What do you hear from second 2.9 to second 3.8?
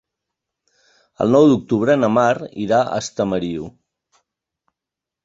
Estamariu.